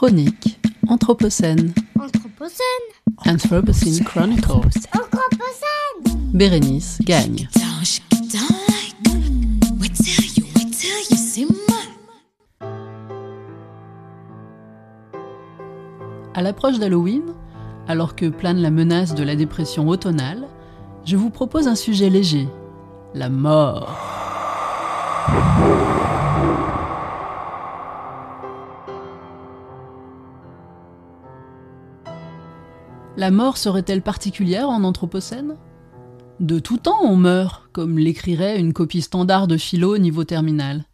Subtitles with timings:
[0.00, 1.72] Chronique Anthropocène.
[1.98, 2.62] Anthropocène.
[3.26, 4.86] Anthropocene Chronicles.
[4.94, 6.30] Anthropocène.
[6.32, 7.48] Bérénice gagne.
[16.32, 17.34] À l'approche d'Halloween,
[17.88, 20.46] alors que plane la menace de la dépression automnale,
[21.06, 22.46] je vous propose un sujet léger,
[23.14, 23.98] la mort.
[33.18, 35.56] La mort serait-elle particulière en Anthropocène?
[36.38, 40.84] De tout temps on meurt, comme l'écrirait une copie standard de philo niveau terminal.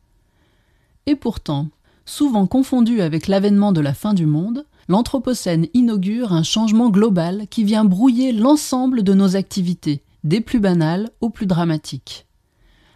[1.04, 1.68] Et pourtant,
[2.06, 7.62] souvent confondu avec l'avènement de la fin du monde, l'Anthropocène inaugure un changement global qui
[7.62, 12.26] vient brouiller l'ensemble de nos activités, des plus banales aux plus dramatiques.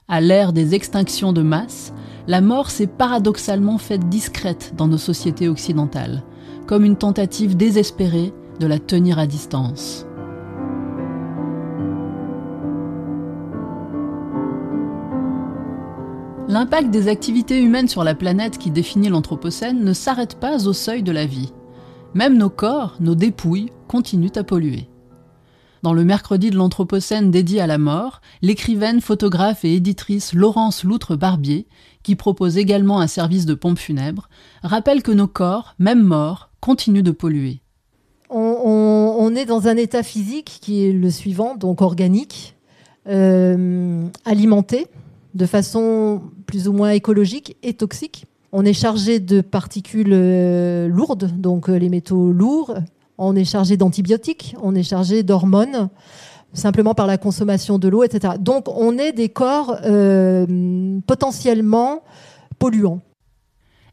[0.09, 1.93] À l'ère des extinctions de masse,
[2.29, 6.25] la mort s'est paradoxalement faite discrète dans nos sociétés occidentales,
[6.67, 10.07] comme une tentative désespérée de la tenir à distance.
[16.49, 21.03] L'impact des activités humaines sur la planète qui définit l'Anthropocène ne s'arrête pas au seuil
[21.03, 21.53] de la vie.
[22.15, 24.89] Même nos corps, nos dépouilles, continuent à polluer.
[25.83, 31.69] Dans le mercredi de l'Anthropocène dédié à la mort, l'écrivaine, photographe et éditrice Laurence Loutre-Barbier,
[32.03, 34.31] qui propose également un service de pompe funèbre,
[34.63, 37.61] rappelle que nos corps, même morts, continuent de polluer.
[38.31, 42.57] On, est dans un état physique qui est le suivant, donc organique,
[43.09, 44.87] euh, alimenté
[45.35, 48.27] de façon plus ou moins écologique et toxique.
[48.53, 52.75] On est chargé de particules euh, lourdes, donc euh, les métaux lourds.
[53.19, 55.89] On est chargé d'antibiotiques, on est chargé d'hormones,
[56.53, 58.35] simplement par la consommation de l'eau, etc.
[58.39, 59.77] Donc on est des corps
[61.07, 62.03] potentiellement
[62.59, 63.01] polluants.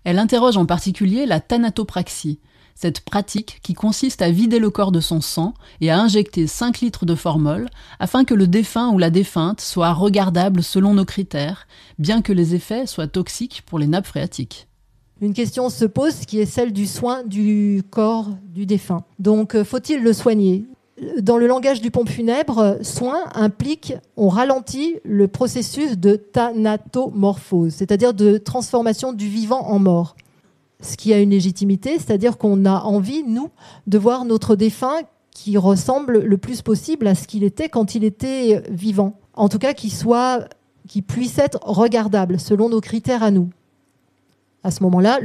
[0.04, 2.40] Elle interroge en particulier la thanatopraxie,
[2.76, 6.82] cette pratique qui consiste à vider le corps de son sang et à injecter 5
[6.82, 7.70] litres de formol
[8.00, 12.54] afin que le défunt ou la défunte soit regardable selon nos critères, bien que les
[12.54, 14.68] effets soient toxiques pour les nappes phréatiques.
[15.22, 19.06] Une question se pose qui est celle du soin du corps du défunt.
[19.18, 20.66] Donc, euh, faut-il le soigner?
[21.22, 28.14] Dans le langage du pompe funèbre, soin implique, on ralentit le processus de thanatomorphose, c'est-à-dire
[28.14, 30.16] de transformation du vivant en mort
[30.86, 33.50] ce qui a une légitimité, c'est-à-dire qu'on a envie, nous,
[33.88, 35.02] de voir notre défunt
[35.32, 39.20] qui ressemble le plus possible à ce qu'il était quand il était vivant.
[39.34, 40.48] En tout cas, qu'il soit,
[41.08, 43.50] puisse être regardable selon nos critères à nous.
[44.64, 45.20] À ce moment-là,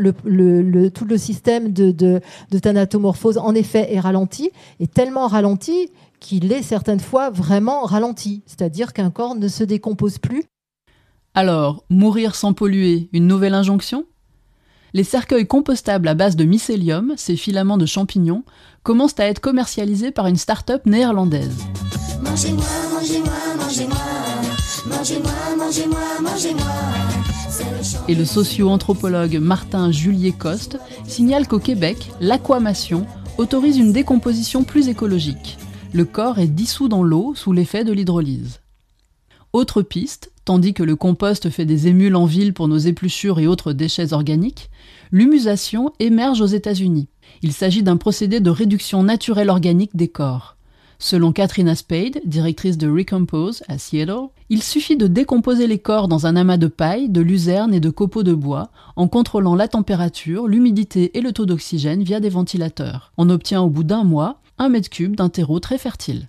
[0.92, 2.20] tout le système de, de,
[2.50, 4.50] de thanatomorphose, en effet, est ralenti,
[4.80, 10.18] est tellement ralenti qu'il est certaines fois vraiment ralenti, c'est-à-dire qu'un corps ne se décompose
[10.18, 10.44] plus.
[11.34, 14.04] Alors, mourir sans polluer, une nouvelle injonction?
[14.92, 18.44] Les cercueils compostables à base de mycélium, ces filaments de champignons,
[18.82, 21.56] commencent à être commercialisés par une start-up néerlandaise.
[22.22, 23.96] Mangez-moi, mangez-moi, mangez-moi,
[24.86, 26.66] mangez-moi, mangez-moi, mangez-moi.
[28.08, 33.06] Et le socio-anthropologue Martin Julier-Coste signale qu'au Québec, l'aquamation
[33.38, 35.58] autorise une décomposition plus écologique.
[35.92, 38.60] Le corps est dissous dans l'eau sous l'effet de l'hydrolyse.
[39.52, 43.48] Autre piste, tandis que le compost fait des émules en ville pour nos épluchures et
[43.48, 44.70] autres déchets organiques,
[45.10, 47.08] l'humusation émerge aux États-Unis.
[47.42, 50.56] Il s'agit d'un procédé de réduction naturelle organique des corps.
[51.00, 56.26] Selon Katrina Spade, directrice de Recompose à Seattle, il suffit de décomposer les corps dans
[56.26, 60.46] un amas de paille, de luzerne et de copeaux de bois en contrôlant la température,
[60.46, 63.12] l'humidité et le taux d'oxygène via des ventilateurs.
[63.16, 66.28] On obtient au bout d'un mois un mètre cube d'un terreau très fertile.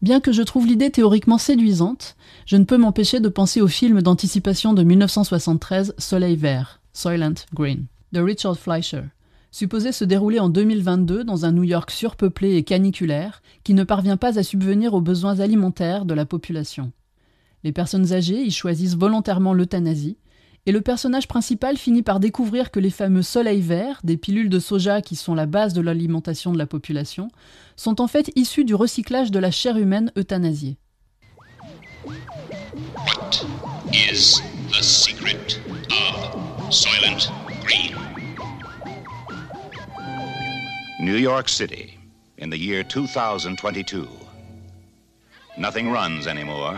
[0.00, 2.16] Bien que je trouve l'idée théoriquement séduisante,
[2.46, 7.86] je ne peux m'empêcher de penser au film d'anticipation de 1973 Soleil vert, Soylent Green,
[8.12, 9.02] de Richard Fleischer,
[9.50, 14.16] supposé se dérouler en 2022 dans un New York surpeuplé et caniculaire qui ne parvient
[14.16, 16.92] pas à subvenir aux besoins alimentaires de la population.
[17.64, 20.16] Les personnes âgées y choisissent volontairement l'euthanasie,
[20.68, 24.58] et le personnage principal finit par découvrir que les fameux soleils verts, des pilules de
[24.58, 27.30] soja qui sont la base de l'alimentation de la population,
[27.74, 30.76] sont en fait issus du recyclage de la chair humaine euthanasiée.
[41.00, 41.98] New York City,
[42.42, 44.06] in the year 2022.
[45.56, 46.74] Nothing runs anymore.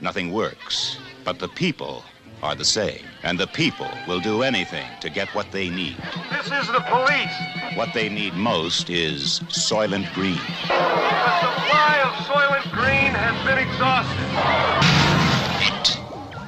[0.00, 0.96] Nothing works.
[1.24, 2.04] But the people
[2.44, 3.00] are the same.
[3.22, 5.96] And the people will do anything to get what they need.
[6.30, 7.36] This is the police.
[7.74, 10.38] What they need most is Soylent Green.
[10.68, 14.28] The supply of Soylent Green has been exhausted.
[15.64, 15.86] What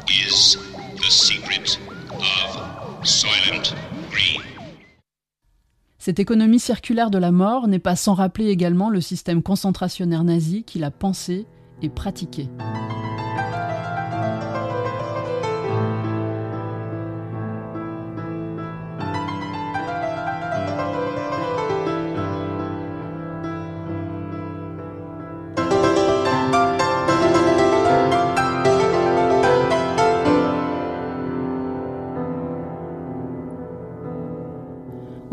[0.09, 0.59] is
[0.97, 1.79] the secret
[2.13, 3.75] of Soylent
[4.11, 4.43] Green?
[5.99, 10.63] Cette économie circulaire de la mort n'est pas sans rappeler également le système concentrationnaire nazi
[10.63, 11.47] qu'il a pensé
[11.83, 12.49] et pratiqué.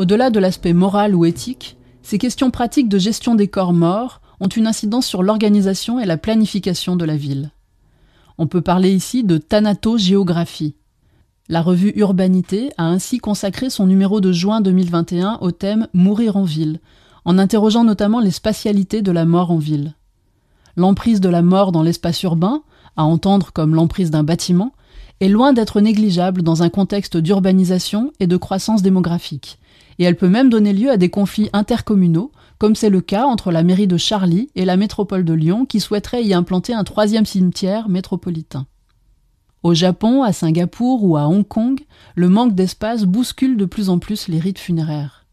[0.03, 4.49] Au-delà de l'aspect moral ou éthique, ces questions pratiques de gestion des corps morts ont
[4.49, 7.51] une incidence sur l'organisation et la planification de la ville.
[8.37, 10.75] On peut parler ici de thanatogéographie.
[11.47, 16.43] La revue Urbanité a ainsi consacré son numéro de juin 2021 au thème Mourir en
[16.43, 16.81] ville,
[17.23, 19.95] en interrogeant notamment les spatialités de la mort en ville.
[20.75, 22.63] L'emprise de la mort dans l'espace urbain,
[22.97, 24.73] à entendre comme l'emprise d'un bâtiment,
[25.21, 29.59] est loin d'être négligeable dans un contexte d'urbanisation et de croissance démographique,
[29.99, 33.51] et elle peut même donner lieu à des conflits intercommunaux, comme c'est le cas entre
[33.51, 37.25] la mairie de Charlie et la métropole de Lyon qui souhaiterait y implanter un troisième
[37.25, 38.65] cimetière métropolitain.
[39.63, 41.79] Au Japon, à Singapour ou à Hong Kong,
[42.15, 45.25] le manque d'espace bouscule de plus en plus les rites funéraires.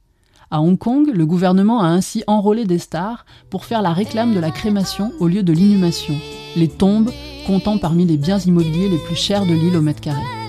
[0.53, 4.41] À Hong Kong, le gouvernement a ainsi enrôlé des stars pour faire la réclame de
[4.41, 6.15] la crémation au lieu de l'inhumation,
[6.57, 7.11] les tombes
[7.47, 10.40] comptant parmi les biens immobiliers les plus chers de l'île au mètre carré.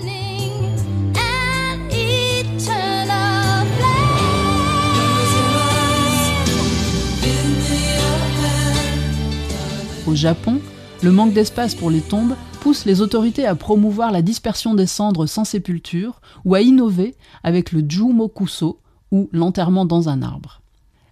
[10.12, 10.60] Au Japon,
[11.02, 15.24] le manque d'espace pour les tombes pousse les autorités à promouvoir la dispersion des cendres
[15.24, 18.78] sans sépulture ou à innover avec le Jumokuso
[19.10, 20.60] ou l'enterrement dans un arbre.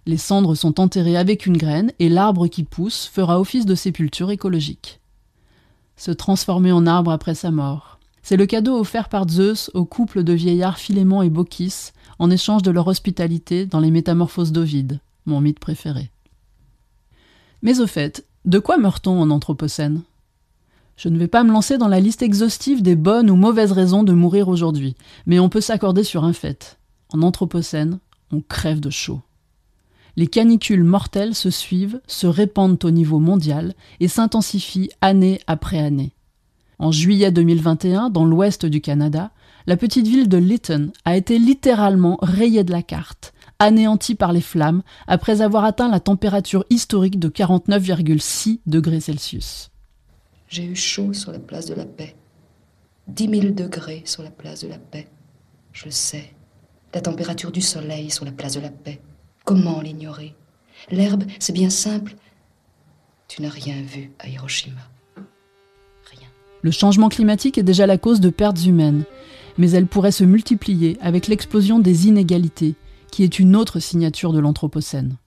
[0.05, 4.29] Les cendres sont enterrées avec une graine et l'arbre qui pousse fera office de sépulture
[4.29, 4.99] écologique.
[5.95, 7.97] Se transformer en arbre après sa mort.
[8.21, 11.89] C'est le cadeau offert par Zeus au couple de vieillards Philémon et Baucis
[12.19, 16.11] en échange de leur hospitalité dans les Métamorphoses d'Ovide, mon mythe préféré.
[17.63, 20.01] Mais au fait, de quoi meurt-on en Anthropocène?
[20.97, 24.03] Je ne vais pas me lancer dans la liste exhaustive des bonnes ou mauvaises raisons
[24.03, 24.95] de mourir aujourd'hui,
[25.27, 26.79] mais on peut s'accorder sur un fait.
[27.13, 27.99] En Anthropocène,
[28.31, 29.21] on crève de chaud.
[30.17, 36.13] Les canicules mortelles se suivent, se répandent au niveau mondial et s'intensifient année après année.
[36.79, 39.29] En juillet 2021, dans l'ouest du Canada,
[39.67, 43.33] la petite ville de Lytton a été littéralement rayée de la carte,
[43.65, 49.71] anéanti par les flammes après avoir atteint la température historique de 49,6 degrés Celsius.
[50.47, 52.15] J'ai eu chaud sur la place de la paix.
[53.07, 55.07] 10 000 degrés sur la place de la paix.
[55.73, 56.33] Je sais.
[56.93, 58.99] La température du soleil sur la place de la paix.
[59.45, 60.35] Comment l'ignorer?
[60.89, 62.15] L'herbe, c'est bien simple.
[63.27, 64.81] Tu n'as rien vu à Hiroshima.
[65.15, 66.27] Rien.
[66.61, 69.03] Le changement climatique est déjà la cause de pertes humaines,
[69.57, 72.75] mais elle pourrait se multiplier avec l'explosion des inégalités
[73.11, 75.17] qui est une autre signature de l'Anthropocène.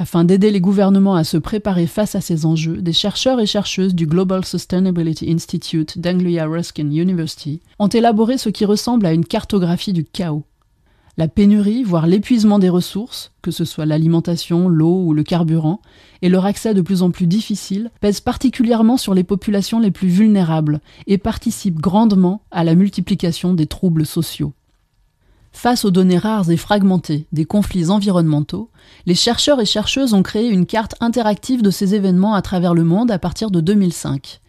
[0.00, 3.96] Afin d'aider les gouvernements à se préparer face à ces enjeux, des chercheurs et chercheuses
[3.96, 9.92] du Global Sustainability Institute d'Anglia Ruskin University ont élaboré ce qui ressemble à une cartographie
[9.92, 10.44] du chaos.
[11.16, 15.82] La pénurie, voire l'épuisement des ressources, que ce soit l'alimentation, l'eau ou le carburant,
[16.22, 20.06] et leur accès de plus en plus difficile, pèsent particulièrement sur les populations les plus
[20.06, 24.52] vulnérables et participent grandement à la multiplication des troubles sociaux.
[25.58, 28.70] Face aux données rares et fragmentées des conflits environnementaux,
[29.06, 32.84] les chercheurs et chercheuses ont créé une carte interactive de ces événements à travers le
[32.84, 34.40] monde à partir de 2005.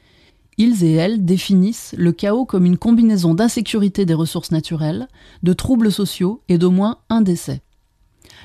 [0.60, 5.08] Ils et elles définissent le chaos comme une combinaison d'insécurité des ressources naturelles,
[5.42, 7.64] de troubles sociaux et d'au moins un décès.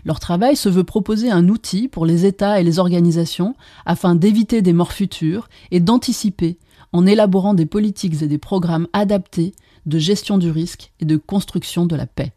[0.06, 4.62] Leur travail se veut proposer un outil pour les États et les organisations afin d'éviter
[4.62, 6.58] des morts futures et d'anticiper
[6.94, 9.52] en élaborant des politiques et des programmes adaptés
[9.84, 12.32] de gestion du risque et de construction de la paix.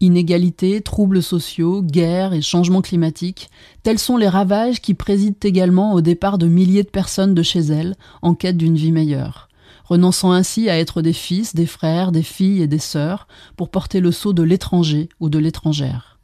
[0.00, 3.50] Inégalités, troubles sociaux, guerres et changements climatiques,
[3.82, 7.60] tels sont les ravages qui président également au départ de milliers de personnes de chez
[7.60, 9.48] elles en quête d'une vie meilleure,
[9.84, 13.26] renonçant ainsi à être des fils, des frères, des filles et des sœurs
[13.56, 16.20] pour porter le sceau de l'étranger ou de l'étrangère.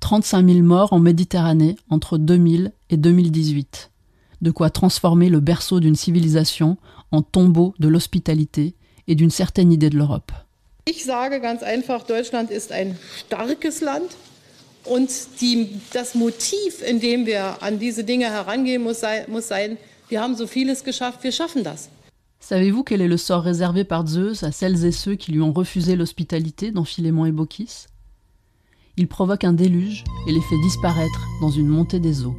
[0.00, 3.90] 35 000 morts en Méditerranée entre 2000 et 2018.
[4.40, 6.78] De quoi transformer le berceau d'une civilisation
[7.10, 8.74] en tombeau de l'hospitalité
[9.06, 10.32] et d'une certaine idée de l'Europe.
[10.90, 14.10] Ich sage ganz einfach, Deutschland ist ein starkes Land
[14.84, 19.76] und die, das Motiv, in dem wir an diese Dinge herangehen, muss, sei, muss sein,
[20.08, 21.90] wir haben so vieles geschafft, wir schaffen das.
[22.40, 25.52] Savez-vous quel est le sort réservé par Zeus à celles et ceux qui lui ont
[25.52, 27.88] refusé l'hospitalité dans Philémon et Baucis
[28.96, 32.36] Il provoque un déluge et les fait disparaître dans une montée des eaux.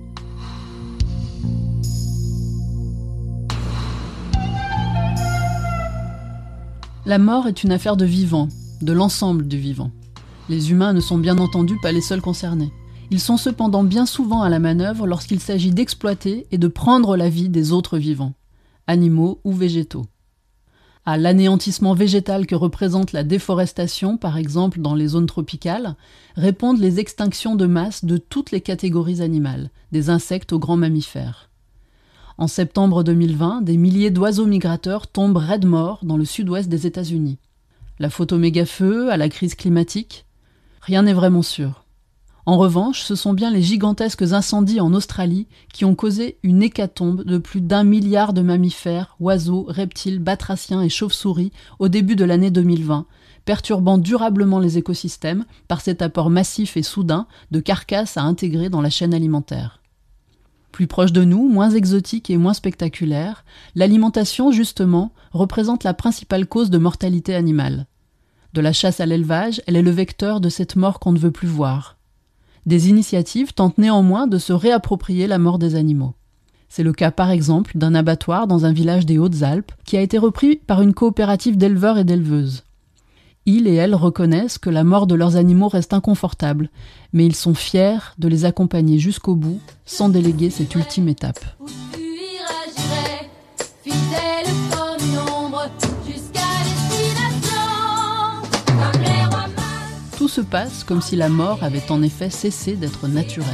[7.09, 8.49] La mort est une affaire de vivant,
[8.83, 9.89] de l'ensemble du vivant.
[10.47, 12.71] Les humains ne sont bien entendu pas les seuls concernés.
[13.09, 17.27] Ils sont cependant bien souvent à la manœuvre lorsqu'il s'agit d'exploiter et de prendre la
[17.27, 18.35] vie des autres vivants,
[18.85, 20.05] animaux ou végétaux.
[21.03, 25.95] À l'anéantissement végétal que représente la déforestation, par exemple dans les zones tropicales,
[26.35, 31.48] répondent les extinctions de masse de toutes les catégories animales, des insectes aux grands mammifères.
[32.39, 37.37] En septembre 2020, des milliers d'oiseaux migrateurs tombent raides morts dans le sud-ouest des États-Unis.
[37.99, 40.25] La photo méga-feu à la crise climatique,
[40.79, 41.83] rien n'est vraiment sûr.
[42.45, 47.25] En revanche, ce sont bien les gigantesques incendies en Australie qui ont causé une hécatombe
[47.25, 52.51] de plus d'un milliard de mammifères, oiseaux, reptiles, batraciens et chauves-souris au début de l'année
[52.51, 53.05] 2020,
[53.43, 58.81] perturbant durablement les écosystèmes par cet apport massif et soudain de carcasses à intégrer dans
[58.81, 59.79] la chaîne alimentaire.
[60.79, 63.43] Plus proche de nous, moins exotique et moins spectaculaire,
[63.75, 67.85] l'alimentation, justement, représente la principale cause de mortalité animale.
[68.53, 71.31] De la chasse à l'élevage, elle est le vecteur de cette mort qu'on ne veut
[71.31, 71.97] plus voir.
[72.65, 76.13] Des initiatives tentent néanmoins de se réapproprier la mort des animaux.
[76.69, 80.17] C'est le cas par exemple d'un abattoir dans un village des Hautes-Alpes qui a été
[80.17, 82.63] repris par une coopérative d'éleveurs et d'éleveuses.
[83.45, 86.69] Ils et elles reconnaissent que la mort de leurs animaux reste inconfortable,
[87.13, 91.39] mais ils sont fiers de les accompagner jusqu'au bout sans déléguer cette ultime étape.
[100.17, 103.47] Tout se passe comme si la mort avait en effet cessé d'être naturelle.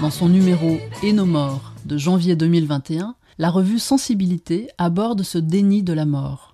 [0.00, 5.82] Dans son numéro Et nos morts de janvier 2021, la revue Sensibilité aborde ce déni
[5.82, 6.53] de la mort.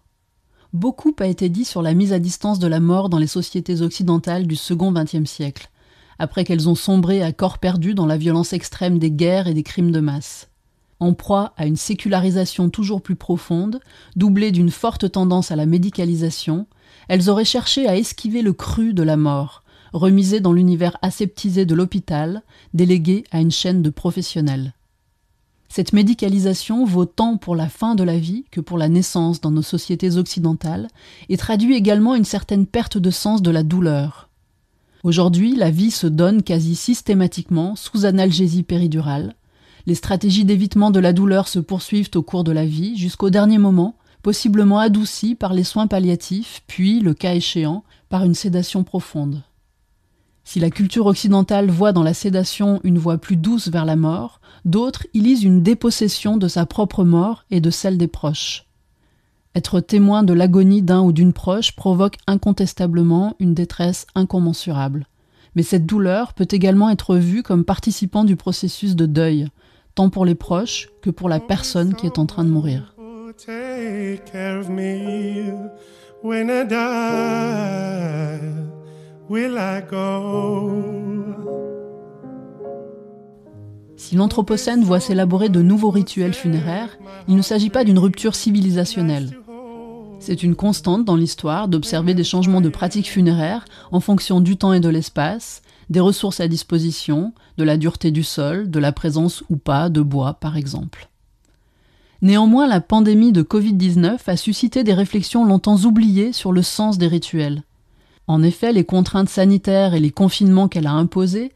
[0.73, 3.83] Beaucoup a été dit sur la mise à distance de la mort dans les sociétés
[3.83, 5.69] occidentales du second XXe siècle,
[6.21, 9.65] après qu'elles ont sombré à corps perdu dans la violence extrême des guerres et des
[9.65, 10.49] crimes de masse.
[11.01, 13.81] En proie à une sécularisation toujours plus profonde,
[14.15, 16.69] doublée d'une forte tendance à la médicalisation,
[17.09, 21.75] elles auraient cherché à esquiver le cru de la mort, remisé dans l'univers aseptisé de
[21.75, 22.43] l'hôpital,
[22.75, 24.75] délégué à une chaîne de professionnels.
[25.73, 29.53] Cette médicalisation vaut tant pour la fin de la vie que pour la naissance dans
[29.53, 30.89] nos sociétés occidentales
[31.29, 34.29] et traduit également une certaine perte de sens de la douleur.
[35.05, 39.37] Aujourd'hui, la vie se donne quasi systématiquement sous analgésie péridurale.
[39.87, 43.59] Les stratégies d'évitement de la douleur se poursuivent au cours de la vie jusqu'au dernier
[43.59, 49.43] moment possiblement adouci par les soins palliatifs, puis, le cas échéant, par une sédation profonde.
[50.53, 54.41] Si la culture occidentale voit dans la sédation une voie plus douce vers la mort,
[54.65, 58.67] d'autres y lisent une dépossession de sa propre mort et de celle des proches.
[59.55, 65.07] Être témoin de l'agonie d'un ou d'une proche provoque incontestablement une détresse incommensurable.
[65.55, 69.47] Mais cette douleur peut également être vue comme participant du processus de deuil,
[69.95, 72.97] tant pour les proches que pour la personne qui est en train de mourir.
[83.97, 89.39] Si l'Anthropocène voit s'élaborer de nouveaux rituels funéraires, il ne s'agit pas d'une rupture civilisationnelle.
[90.19, 94.73] C'est une constante dans l'histoire d'observer des changements de pratiques funéraires en fonction du temps
[94.73, 99.45] et de l'espace, des ressources à disposition, de la dureté du sol, de la présence
[99.49, 101.09] ou pas de bois par exemple.
[102.21, 107.07] Néanmoins, la pandémie de Covid-19 a suscité des réflexions longtemps oubliées sur le sens des
[107.07, 107.63] rituels.
[108.27, 111.53] En effet, les contraintes sanitaires et les confinements qu'elle a imposés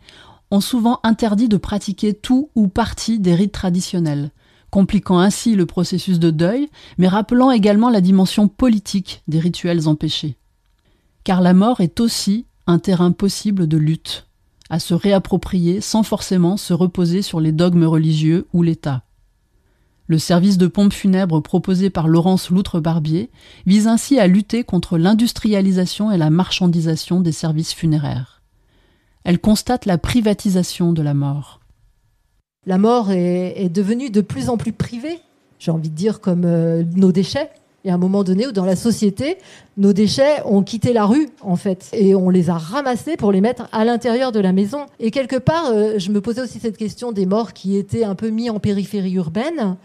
[0.51, 4.31] ont souvent interdit de pratiquer tout ou partie des rites traditionnels,
[4.71, 6.69] compliquant ainsi le processus de deuil,
[6.99, 10.37] mais rappelant également la dimension politique des rituels empêchés.
[11.23, 14.27] Car la mort est aussi un terrain possible de lutte,
[14.71, 19.05] à se réapproprier sans forcément se reposer sur les dogmes religieux ou l'État.
[20.07, 23.31] Le service de pompe funèbre proposé par Laurence Loutre-Barbier
[23.65, 28.43] vise ainsi à lutter contre l'industrialisation et la marchandisation des services funéraires.
[29.25, 31.61] Elle constate la privatisation de la mort.
[32.67, 35.21] La mort est, devenue de plus en plus privée,
[35.59, 37.51] j'ai envie de dire comme euh, nos déchets.
[37.85, 39.37] Il y a un moment donné où dans la société,
[39.77, 43.43] nos déchets ont quitté la rue, en fait, et on les a ramassés pour les
[43.43, 44.87] mettre à l'intérieur de la maison.
[45.01, 48.15] Et quelque part, euh, je me posais aussi cette question des morts qui étaient un
[48.15, 49.77] peu mis en périphérie urbaine.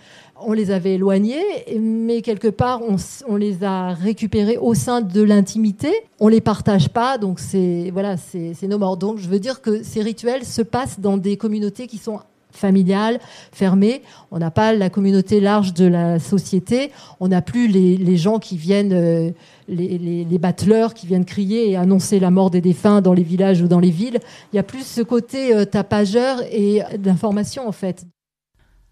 [0.41, 1.44] On les avait éloignés,
[1.77, 2.82] mais quelque part,
[3.27, 5.91] on, les a récupérés au sein de l'intimité.
[6.22, 8.96] On les partage pas, donc c'est voilà, c'est nos morts.
[8.96, 13.20] Donc, je veux dire que ces rituels se passent dans des communautés qui sont familiale,
[13.51, 14.01] fermée.
[14.32, 16.91] On n'a pas la communauté large de la société.
[17.20, 19.32] On n'a plus les, gens qui viennent, euh,
[19.68, 23.62] les, les, battleurs qui viennent crier et annoncer la mort des défunts dans les villages
[23.62, 24.20] ou dans les villes.
[24.53, 28.06] Il y a plus ce côté euh, tapageur et d'information en fait.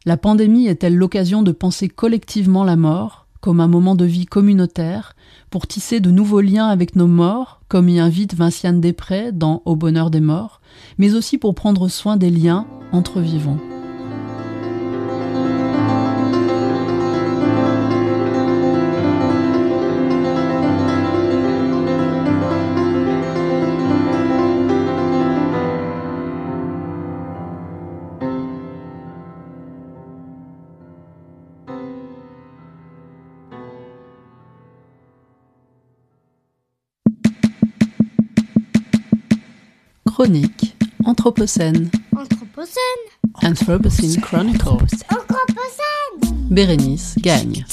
[0.06, 5.16] La pandémie est-elle l'occasion de penser collectivement la mort, comme un moment de vie communautaire,
[5.50, 9.76] pour tisser de nouveaux liens avec nos morts, comme y invite Vinciane Després dans Au
[9.76, 10.62] bonheur des morts,
[10.98, 13.60] mais aussi pour prendre soin des liens entre vivants.
[40.18, 41.92] Chronique Anthropocène.
[42.18, 43.04] Anthropocène.
[43.44, 45.04] Anthropocene Chronicles.
[45.12, 46.48] Anthropocène.
[46.50, 47.64] Bérénice gagne.